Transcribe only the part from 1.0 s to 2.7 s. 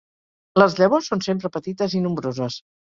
són sempre petites i nombroses.